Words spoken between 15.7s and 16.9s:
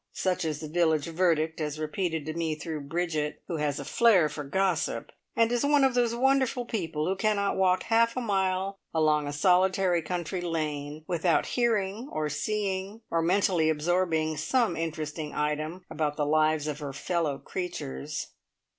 about the lives of